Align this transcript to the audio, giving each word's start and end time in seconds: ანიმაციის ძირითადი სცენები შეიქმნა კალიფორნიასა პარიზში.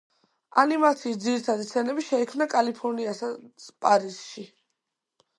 ანიმაციის 0.59 1.17
ძირითადი 1.25 1.67
სცენები 1.67 2.05
შეიქმნა 2.07 2.47
კალიფორნიასა 2.53 3.29
პარიზში. 3.87 4.47